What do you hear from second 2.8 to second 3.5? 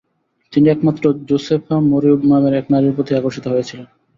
প্রতিই আকর্ষিত